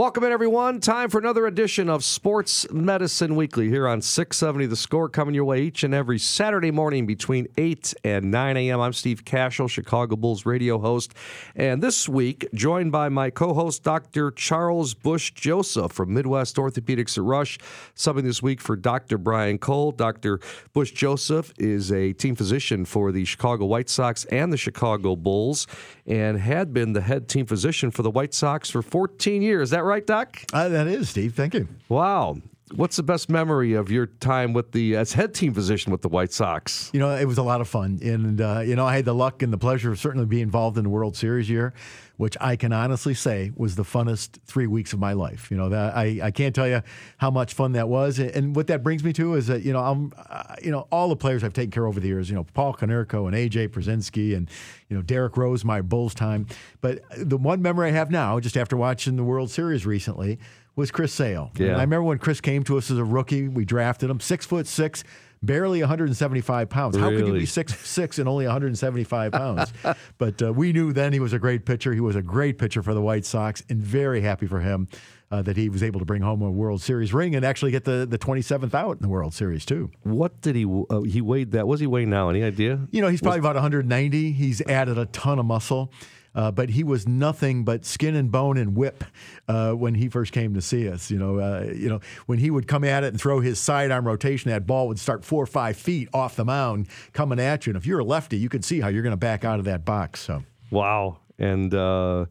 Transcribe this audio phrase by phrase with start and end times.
[0.00, 0.80] Welcome in, everyone.
[0.80, 5.44] Time for another edition of Sports Medicine Weekly here on 670 The Score, coming your
[5.44, 8.80] way each and every Saturday morning between 8 and 9 a.m.
[8.80, 11.12] I'm Steve Kashul, Chicago Bulls radio host.
[11.54, 14.30] And this week, joined by my co host, Dr.
[14.30, 17.58] Charles Bush Joseph from Midwest Orthopedics at Rush.
[17.94, 19.18] Subbing this week for Dr.
[19.18, 19.92] Brian Cole.
[19.92, 20.40] Dr.
[20.72, 25.66] Bush Joseph is a team physician for the Chicago White Sox and the Chicago Bulls
[26.06, 29.68] and had been the head team physician for the White Sox for 14 years.
[29.68, 30.42] Is that right, Doc?
[30.52, 31.34] Uh, that is, Steve.
[31.34, 31.68] Thank you.
[31.88, 32.38] Wow.
[32.74, 36.08] What's the best memory of your time with the as head team physician with the
[36.08, 36.88] White Sox?
[36.92, 39.14] You know, it was a lot of fun, and uh, you know, I had the
[39.14, 41.74] luck and the pleasure of certainly being involved in the World Series year,
[42.20, 45.50] which I can honestly say was the funnest three weeks of my life.
[45.50, 46.82] You know, that I, I can't tell you
[47.16, 49.80] how much fun that was, and what that brings me to is that you know
[49.80, 52.28] I'm, uh, you know, all the players I've taken care of over the years.
[52.28, 54.50] You know, Paul Konerko and AJ Pierzynski and
[54.90, 56.46] you know Derrick Rose, my Bulls time.
[56.82, 60.38] But the one memory I have now, just after watching the World Series recently
[60.76, 61.52] was Chris Sale.
[61.56, 61.68] Yeah.
[61.68, 64.44] And I remember when Chris came to us as a rookie, we drafted him, six
[64.44, 65.04] foot six,
[65.42, 66.96] barely 175 pounds.
[66.96, 69.72] How could you be six six and only 175 pounds?
[70.18, 71.92] but uh, we knew then he was a great pitcher.
[71.92, 74.88] He was a great pitcher for the White Sox, and very happy for him.
[75.32, 77.84] Uh, that he was able to bring home a World Series ring and actually get
[77.84, 79.88] the, the 27th out in the World Series, too.
[80.02, 81.68] What did he uh, he weighed that?
[81.68, 82.30] Does he weighing now?
[82.30, 82.80] Any idea?
[82.90, 84.32] You know, he's probably about 190.
[84.32, 85.92] He's added a ton of muscle.
[86.34, 89.04] Uh, but he was nothing but skin and bone and whip
[89.48, 91.10] uh, when he first came to see us.
[91.10, 94.06] You know, uh, you know when he would come at it and throw his sidearm
[94.06, 97.70] rotation, that ball would start four or five feet off the mound coming at you.
[97.70, 99.64] And if you're a lefty, you could see how you're going to back out of
[99.64, 100.20] that box.
[100.20, 101.18] So Wow.
[101.38, 102.26] And uh,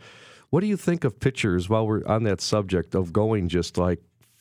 [0.50, 4.00] what do you think of pitchers while we're on that subject of going just like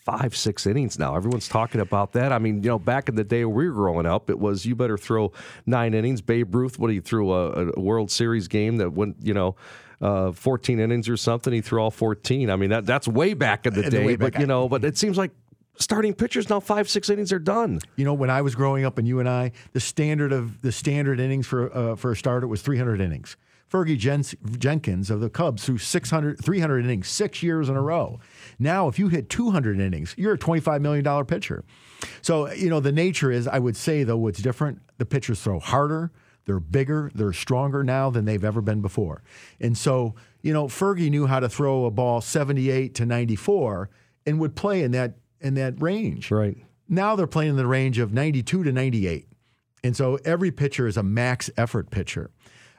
[0.08, 1.16] five, six innings now?
[1.16, 2.32] Everyone's talking about that.
[2.32, 4.74] I mean, you know, back in the day we were growing up, it was you
[4.74, 5.32] better throw
[5.66, 6.22] nine innings.
[6.22, 9.56] Babe Ruth, what he threw a, a World Series game that went, you know,
[10.00, 11.52] uh, 14 innings or something.
[11.52, 12.50] He threw all 14.
[12.50, 15.18] I mean, that that's way back in the day, but you know, but it seems
[15.18, 15.32] like
[15.78, 17.80] starting pitchers now five, six innings are done.
[17.96, 20.72] you know, when I was growing up, and you and I, the standard of the
[20.72, 23.36] standard innings for uh, for a starter was 300 innings.
[23.70, 23.98] Fergie
[24.58, 28.18] Jenkins of the Cubs threw 600, 300 innings six years in a row.
[28.58, 31.64] Now, if you hit 200 innings, you're a $25 million pitcher.
[32.22, 35.58] So, you know, the nature is, I would say, though, what's different, the pitchers throw
[35.58, 36.12] harder,
[36.46, 39.22] they're bigger, they're stronger now than they've ever been before.
[39.60, 43.90] And so, you know, Fergie knew how to throw a ball 78 to 94
[44.24, 46.30] and would play in that in that range.
[46.30, 46.56] Right.
[46.88, 49.28] Now they're playing in the range of 92 to 98.
[49.84, 52.30] And so every pitcher is a max effort pitcher.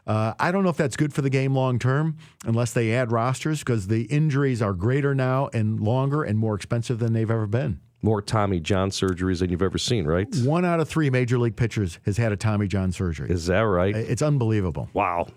[0.09, 3.11] Uh, I don't know if that's good for the game long term unless they add
[3.11, 7.45] rosters because the injuries are greater now and longer and more expensive than they've ever
[7.45, 7.79] been.
[8.01, 10.27] More Tommy John surgeries than you've ever seen, right?
[10.37, 13.29] One out of three major league pitchers has had a Tommy John surgery.
[13.29, 13.95] Is that right?
[13.95, 14.89] It's unbelievable.
[14.93, 15.27] Wow.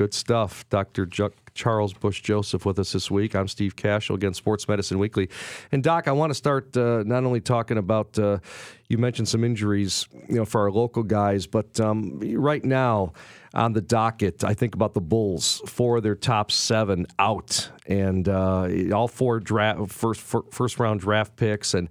[0.00, 0.66] Good stuff.
[0.70, 1.04] Dr.
[1.04, 3.36] Ju- Charles Bush Joseph with us this week.
[3.36, 5.28] I'm Steve Kashul, again, Sports Medicine Weekly.
[5.72, 8.38] And, Doc, I want to start uh, not only talking about, uh,
[8.88, 13.12] you mentioned some injuries, you know, for our local guys, but um, right now
[13.52, 18.26] on the docket, I think about the Bulls, four of their top seven out, and
[18.26, 21.90] uh, all four draft, first, first round draft picks, and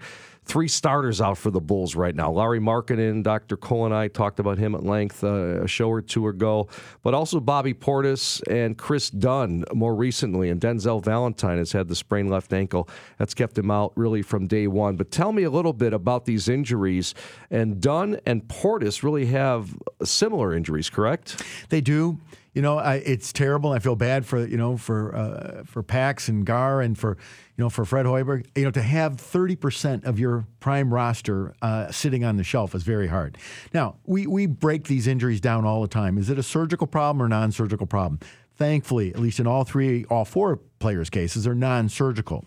[0.49, 2.31] three starters out for the Bulls right now.
[2.31, 3.55] Lauri Markkanen, Dr.
[3.55, 6.67] Cole and I talked about him at length uh, a show or two ago,
[7.03, 10.49] but also Bobby Portis and Kris Dunn more recently.
[10.49, 12.89] And Denzel Valentine has had the sprained left ankle.
[13.19, 14.95] That's kept him out really from day one.
[14.95, 17.13] But tell me a little bit about these injuries.
[17.51, 21.43] And Dunn and Portis really have similar injuries, correct?
[21.69, 22.17] They do.
[22.53, 23.71] You know, I, it's terrible.
[23.71, 27.17] I feel bad for you know for uh, for Pax and Gar and for
[27.55, 28.47] you know for Fred Hoiberg.
[28.55, 32.73] You know, to have thirty percent of your prime roster uh, sitting on the shelf
[32.73, 33.37] is very hard.
[33.73, 36.17] Now, we we break these injuries down all the time.
[36.17, 38.19] Is it a surgical problem or non-surgical problem?
[38.55, 42.45] Thankfully, at least in all three, all four players' cases, are non-surgical.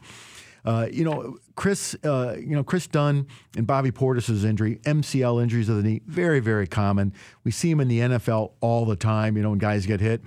[0.65, 3.27] Uh, you know, Kris, uh, you know, Kris Dunn
[3.57, 7.13] and Bobby Portis's injury, MCL injuries of the knee, very, very common.
[7.45, 9.37] We see them in the NFL all the time.
[9.37, 10.23] You know, when guys get hit,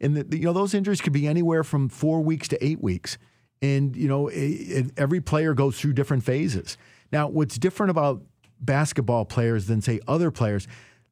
[0.00, 3.18] and the, you know those injuries could be anywhere from four weeks to eight weeks,
[3.60, 6.78] and you know, it, it- every player goes through different phases.
[7.12, 8.22] Now, what's different about
[8.60, 10.66] basketball players than say other players?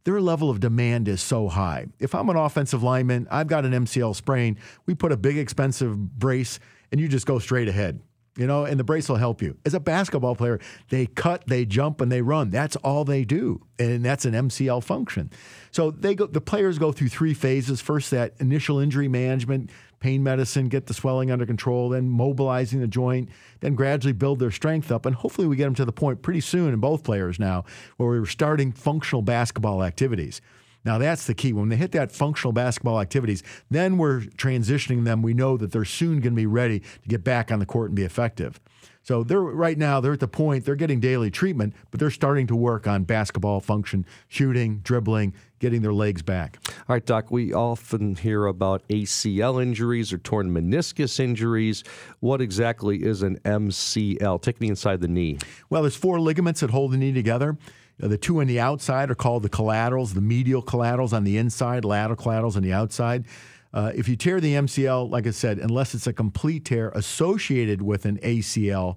[0.04, 1.86] Their level of demand is so high.
[1.98, 4.56] If I'm an offensive lineman, I've got an MCL sprain.
[4.86, 6.58] We put a big expensive brace,
[6.90, 8.00] and you just go straight ahead
[8.38, 9.56] you know, and the brace will help you.
[9.66, 12.50] As a basketball player, they cut, they jump, and they run.
[12.50, 15.30] That's all they do, and that's an MCL function.
[15.72, 16.26] So they go.
[16.26, 17.80] The players go through three phases.
[17.80, 22.86] First, that initial injury management, pain medicine, get the swelling under control, then mobilizing the
[22.86, 26.22] joint, then gradually build their strength up, and hopefully we get them to the point
[26.22, 27.64] pretty soon in both players now
[27.96, 30.40] where we're starting functional basketball activities.
[30.84, 31.52] Now that's the key.
[31.52, 35.22] When they hit that functional basketball activities, then we're transitioning them.
[35.22, 37.90] We know that they're soon going to be ready to get back on the court
[37.90, 38.60] and be effective.
[39.08, 42.46] So they're right now they're at the point they're getting daily treatment, but they're starting
[42.48, 46.58] to work on basketball function, shooting, dribbling, getting their legs back.
[46.68, 47.30] All right, Doc.
[47.30, 51.84] We often hear about ACL injuries or torn meniscus injuries.
[52.20, 54.42] What exactly is an MCL?
[54.42, 55.38] Take me inside the knee.
[55.70, 57.56] Well, there's four ligaments that hold the knee together.
[58.02, 61.36] Uh, the two on the outside are called the collaterals, the medial collaterals on the
[61.36, 63.24] inside, lateral collaterals on the outside.
[63.72, 67.82] Uh, if you tear the MCL, like I said, unless it's a complete tear associated
[67.82, 68.96] with an ACL,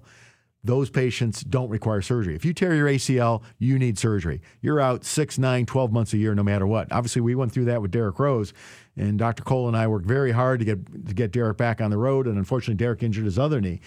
[0.64, 2.36] those patients don't require surgery.
[2.36, 4.40] If you tear your ACL, you need surgery.
[4.60, 6.90] You're out six, nine, 12 months a year, no matter what.
[6.92, 8.54] Obviously, we went through that with Derrick Rose,
[8.96, 9.42] and Dr.
[9.42, 12.26] Cole and I worked very hard to get to get Derrick back on the road,
[12.26, 13.80] and unfortunately, Derrick injured his other knee.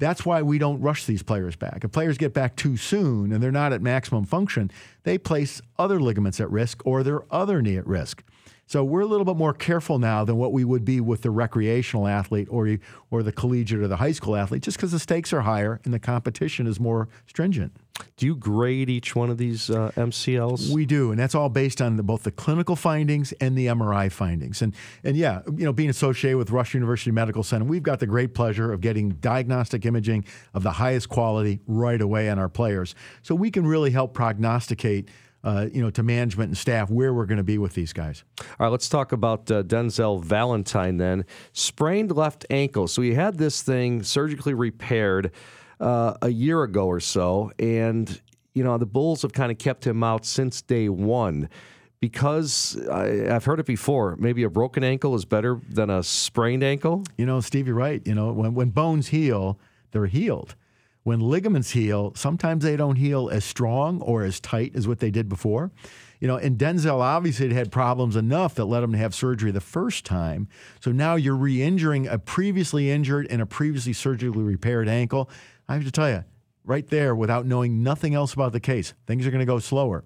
[0.00, 1.84] That's why we don't rush these players back.
[1.84, 4.70] If players get back too soon and they're not at maximum function,
[5.04, 8.24] they place other ligaments at risk or their other knee at risk.
[8.70, 11.30] So we're a little bit more careful now than what we would be with the
[11.32, 12.78] recreational athlete or
[13.10, 15.92] or the collegiate or the high school athlete, just because the stakes are higher and
[15.92, 17.72] the competition is more stringent.
[18.16, 20.72] Do you grade each one of these uh, MCLs?
[20.72, 24.10] We do, and that's all based on the, both the clinical findings and the MRI
[24.12, 24.62] findings.
[24.62, 28.06] And and yeah, you know, being associated with Rush University Medical Center, we've got the
[28.06, 30.24] great pleasure of getting diagnostic imaging
[30.54, 35.08] of the highest quality right away on our players, so we can really help prognosticate
[35.42, 38.24] uh, you know, to management and staff where we're going to be with these guys.
[38.40, 41.24] All right, let's talk about uh, Denzel Valentine then.
[41.52, 42.88] Sprained left ankle.
[42.88, 45.32] So he had this thing surgically repaired
[45.80, 48.20] uh, a year ago or so, and
[48.54, 51.48] you know the Bulls have kind of kept him out since day one.
[52.00, 56.64] Because I, have heard it before, maybe a broken ankle is better than a sprained
[56.64, 57.04] ankle.
[57.18, 58.00] You know, Steve, you're right.
[58.06, 59.58] You know, when, when bones heal,
[59.90, 60.54] they're healed.
[61.02, 65.10] When ligaments heal, sometimes they don't heal as strong or as tight as what they
[65.10, 65.70] did before.
[66.20, 69.60] You know, and Denzel obviously had problems enough that led him to have surgery the
[69.62, 70.48] first time.
[70.80, 75.30] So now you're re injuring a previously injured and a previously surgically repaired ankle.
[75.66, 76.24] I have to tell you,
[76.64, 80.04] right there, without knowing nothing else about the case, things are going to go slower.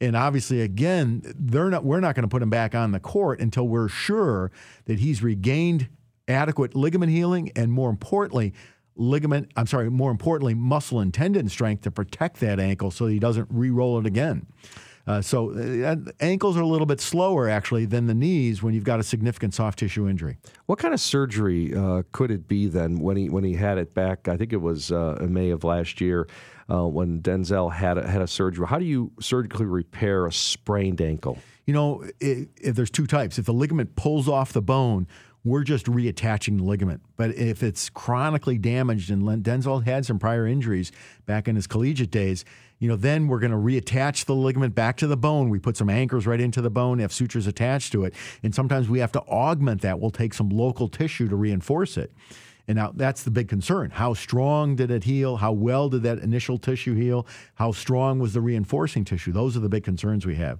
[0.00, 3.40] And obviously, again, they're not, we're not going to put him back on the court
[3.40, 4.52] until we're sure
[4.84, 5.88] that he's regained
[6.28, 8.52] adequate ligament healing and, more importantly,
[8.96, 13.18] ligament, I'm sorry, more importantly, muscle and tendon strength to protect that ankle so he
[13.18, 14.46] doesn't re roll it again.
[15.06, 18.84] Uh, so uh, ankles are a little bit slower actually than the knees when you've
[18.84, 20.38] got a significant soft tissue injury.
[20.66, 23.92] What kind of surgery uh, could it be then when he when he had it
[23.92, 24.28] back?
[24.28, 26.26] I think it was uh, in May of last year
[26.70, 28.66] uh, when Denzel had a, had a surgery.
[28.66, 31.38] How do you surgically repair a sprained ankle?
[31.66, 33.38] You know, it, it, there's two types.
[33.38, 35.06] If the ligament pulls off the bone,
[35.44, 37.02] we're just reattaching the ligament.
[37.16, 40.90] But if it's chronically damaged, and Denzel had some prior injuries
[41.26, 42.44] back in his collegiate days,
[42.78, 45.50] you know, then we're going to reattach the ligament back to the bone.
[45.50, 48.14] We put some anchors right into the bone, have sutures attached to it.
[48.42, 50.00] And sometimes we have to augment that.
[50.00, 52.12] We'll take some local tissue to reinforce it.
[52.66, 53.90] And now that's the big concern.
[53.90, 55.36] How strong did it heal?
[55.36, 57.26] How well did that initial tissue heal?
[57.56, 59.32] How strong was the reinforcing tissue?
[59.32, 60.58] Those are the big concerns we have.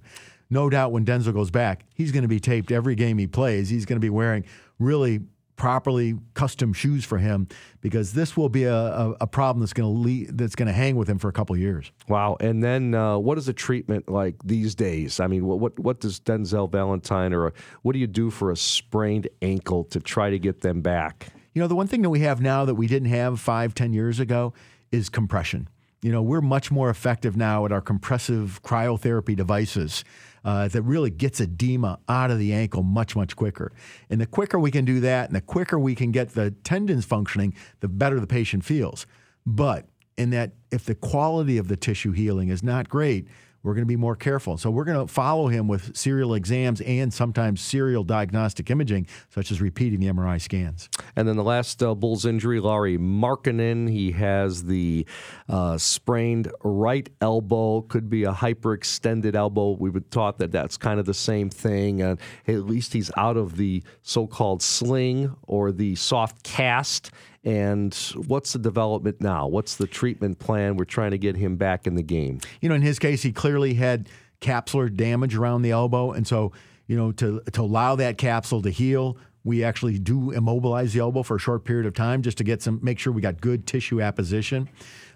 [0.49, 3.69] No doubt when Denzel goes back, he's going to be taped every game he plays.
[3.69, 4.45] He's going to be wearing
[4.79, 5.21] really
[5.55, 7.47] properly custom shoes for him
[7.81, 10.95] because this will be a, a, a problem that's going to that's going to hang
[10.95, 11.91] with him for a couple years.
[12.07, 12.37] Wow!
[12.39, 15.19] And then uh, what is the treatment like these days?
[15.19, 18.57] I mean, what, what what does Denzel Valentine or what do you do for a
[18.57, 21.27] sprained ankle to try to get them back?
[21.53, 23.93] You know, the one thing that we have now that we didn't have five, ten
[23.93, 24.53] years ago
[24.91, 25.69] is compression.
[26.01, 30.03] You know, we're much more effective now at our compressive cryotherapy devices
[30.45, 33.73] uh, that really gets edema out of the ankle much, much quicker.
[34.09, 37.03] And the quicker we can do that and the quicker we can get the tendons
[37.03, 39.07] functioning, the better the patient feels.
[39.45, 39.87] But
[40.17, 43.27] in that, if the quality of the tissue healing is not great,
[43.65, 44.57] we're going to be more careful.
[44.57, 49.49] So we're going to follow him with serial exams and sometimes serial diagnostic imaging, such
[49.49, 50.87] as repeating the MRI scans.
[51.15, 55.07] And then the last uh, Bulls injury, Lauri Markkanen, he has the
[55.49, 59.71] uh, sprained right elbow, could be a hyperextended elbow.
[59.71, 62.03] We would thought that that's kind of the same thing.
[62.03, 67.09] And at least he's out of the so-called sling or the soft cast
[67.45, 67.93] and
[68.25, 69.47] what's the development now?
[69.47, 70.75] What's the treatment plan?
[70.75, 72.39] We're trying to get him back in the game.
[72.59, 74.09] You know, in his case, he clearly had
[74.41, 76.51] capsular damage around the elbow, and so
[76.87, 81.21] you know to to allow that capsule to heal, we actually do immobilize the elbow
[81.21, 83.67] for a short period of time just to get some make sure we got good
[83.67, 84.67] tissue apposition.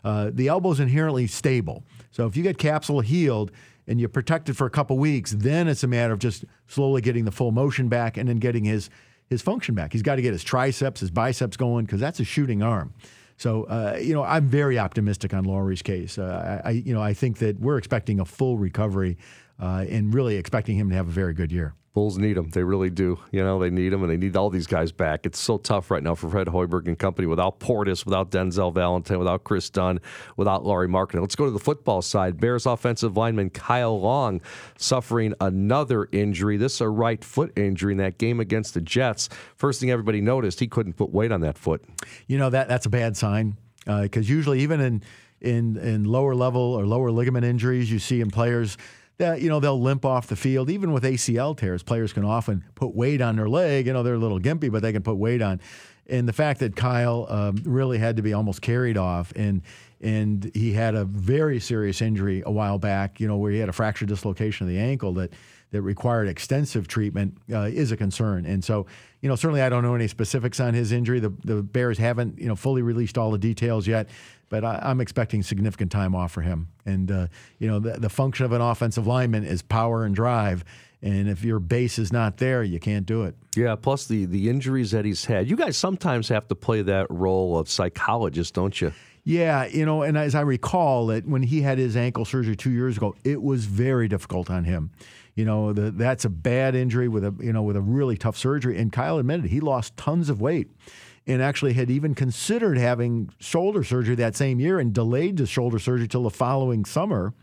[0.04, 3.52] Uh, the elbow is inherently stable, so if you get capsule healed
[3.88, 7.02] and you protect it for a couple weeks, then it's a matter of just slowly
[7.02, 8.88] getting the full motion back and then getting his
[9.30, 9.94] his function back.
[9.94, 12.94] He's got to get his triceps, his biceps going because that's a shooting arm.
[13.38, 16.18] So uh, you know, I'm very optimistic on Lauri's case.
[16.18, 19.18] Uh, I, you know, I think that we're expecting a full recovery
[19.60, 21.74] uh, and really expecting him to have a very good year.
[21.94, 22.50] Bulls need them.
[22.52, 23.20] They really do.
[23.32, 25.26] You know, they need them, and they need all these guys back.
[25.26, 29.18] It's so tough right now for Fred Hoiberg and company without Portis, without Denzel Valentine,
[29.18, 30.00] without Kris Dunn,
[30.38, 31.20] without Lauri Markin.
[31.20, 32.40] Let's go to the football side.
[32.40, 34.40] Bears offensive lineman Kyle Long
[34.78, 36.58] suffering another injury.
[36.58, 39.28] This is a right foot injury in that game against the Jets.
[39.56, 41.84] First thing everybody noticed, he couldn't put weight on that foot.
[42.28, 45.04] You know that that's a bad sign because uh, usually even in
[45.42, 48.78] in in lower level or lower ligament injuries, you see in players
[49.20, 50.70] that you know they'll limp off the field.
[50.70, 53.86] Even with ACL tears, players can often put weight on their leg.
[53.86, 55.62] You know they're a little gimpy, but they can put weight on.
[56.10, 59.62] And the fact that Kyle um, really had to be almost carried off, and
[60.02, 63.20] and he had a very serious injury a while back.
[63.20, 65.34] You know where he had a fracture dislocation of the ankle that
[65.72, 68.44] that required extensive treatment uh, is a concern.
[68.44, 68.88] And so,
[69.22, 71.20] you know, certainly I don't know any specifics on his injury.
[71.20, 74.10] The, the Bears haven't, you know, fully released all the details yet
[74.50, 76.68] but I, am expecting significant time off for him.
[76.86, 77.28] And uh,
[77.60, 80.66] you know, the, the function of an offensive lineman is power and drive.
[81.02, 83.36] And if your base is not there, you can't do it.
[83.56, 83.76] Yeah.
[83.76, 85.50] Plus the the injuries that he's had.
[85.50, 88.92] You guys sometimes have to play that role of psychologist, don't you?
[89.24, 92.72] Yeah, you know, and as I recall that when he had his ankle surgery two
[92.72, 94.92] years ago, it was very difficult on him.
[95.36, 98.38] You know, the, that's a bad injury with a you know with a really tough
[98.38, 98.78] surgery.
[98.78, 100.70] And Kyle admitted he lost tons of weight
[101.28, 105.80] and actually had even considered having shoulder surgery that same year and delayed the shoulder
[105.80, 107.34] surgery till the following summer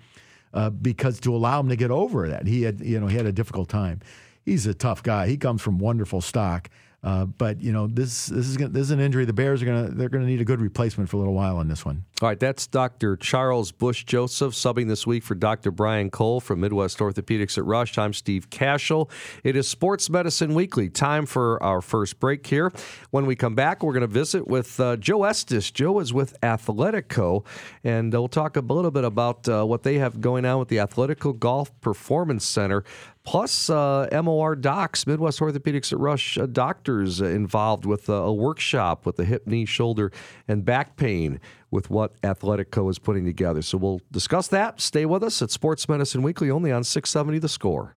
[0.56, 2.46] uh, because to allow him to get over that.
[2.46, 4.00] He had, you know, he had a difficult time.
[4.44, 5.28] He's a tough guy.
[5.28, 6.70] He comes from wonderful stock.
[7.06, 9.24] Uh, but you know this this is gonna, this is an injury.
[9.24, 11.68] The Bears are gonna they're gonna need a good replacement for a little while on
[11.68, 12.04] this one.
[12.20, 13.16] All right, that's Dr.
[13.16, 15.70] Charles Bush Joseph subbing this week for Dr.
[15.70, 17.96] Brian Cole from Midwest Orthopedics at Rush.
[17.96, 19.08] I'm Steve Kashul.
[19.44, 20.88] It is Sports Medicine Weekly.
[20.88, 22.72] Time for our first break here.
[23.10, 25.70] When we come back, we're to visit with uh, Joe Estes.
[25.70, 27.44] Joe is with Athletico,
[27.84, 30.78] and we'll talk a little bit about uh, what they have going on with the
[30.78, 32.82] Athletico Golf Performance Center
[33.26, 39.04] plus uh, MOR docs, Midwest Orthopedics at Rush uh, doctors uh, involved with a workshop
[39.04, 40.10] with the hip, knee, shoulder,
[40.48, 41.40] and back pain
[41.70, 43.60] with what Athletico is putting together.
[43.60, 44.80] So we'll discuss that.
[44.80, 47.94] Stay with us at Sports Medicine Weekly only on 670 The Score.